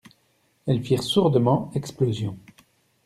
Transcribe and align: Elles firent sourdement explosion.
Elles 0.65 0.81
firent 0.83 1.03
sourdement 1.03 1.69
explosion. 1.75 2.35